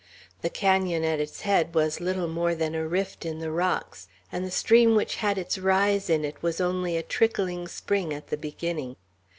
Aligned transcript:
The 0.41 0.49
canon 0.49 1.03
at 1.03 1.19
its 1.19 1.41
head 1.41 1.75
was 1.75 2.01
little 2.01 2.27
more 2.27 2.55
than 2.55 2.73
a 2.73 2.87
rift 2.87 3.23
in 3.23 3.37
the 3.37 3.51
rocks, 3.51 4.07
and 4.31 4.43
the 4.43 4.49
stream 4.49 4.95
which 4.95 5.17
had 5.17 5.37
its 5.37 5.59
rise 5.59 6.09
in 6.09 6.25
it 6.25 6.41
was 6.41 6.59
only 6.59 6.97
a 6.97 7.03
trickling 7.03 7.67
spring 7.67 8.11
at 8.11 8.29
the 8.29 8.37
beginning. 8.37 8.95